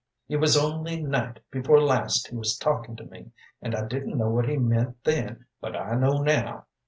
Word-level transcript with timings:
It 0.27 0.37
was 0.37 0.57
only 0.57 0.99
night 0.99 1.41
before 1.51 1.79
last 1.79 2.29
he 2.29 2.35
was 2.35 2.57
talkin' 2.57 2.95
to 2.95 3.03
me, 3.05 3.33
and 3.61 3.75
I 3.75 3.85
didn't 3.85 4.17
know 4.17 4.31
what 4.31 4.49
he 4.49 4.57
meant 4.57 5.03
then, 5.03 5.45
but 5.59 5.75
I 5.75 5.93
know 5.93 6.23
now. 6.23 6.65